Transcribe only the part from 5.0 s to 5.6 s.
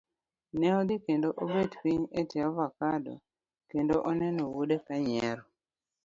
nyiero.